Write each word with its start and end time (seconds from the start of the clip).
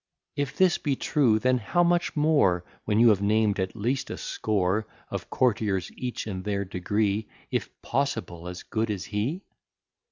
If 0.35 0.57
this 0.57 0.79
be 0.79 0.95
true, 0.95 1.37
then 1.37 1.59
how 1.59 1.83
much 1.83 2.15
more 2.15 2.65
When 2.85 2.99
you 2.99 3.09
have 3.09 3.21
named 3.21 3.59
at 3.59 3.75
least 3.75 4.09
a 4.09 4.17
score 4.17 4.87
Of 5.11 5.29
courtiers, 5.29 5.91
each 5.95 6.25
in 6.25 6.41
their 6.41 6.65
degree, 6.65 7.27
If 7.51 7.69
possible, 7.83 8.47
as 8.47 8.63
good 8.63 8.89
as 8.89 9.05
he? 9.05 9.43